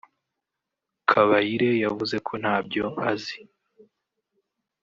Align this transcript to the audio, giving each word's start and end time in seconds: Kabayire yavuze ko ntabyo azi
Kabayire 1.09 1.69
yavuze 1.83 2.15
ko 2.27 2.33
ntabyo 2.41 2.85
azi 3.09 3.39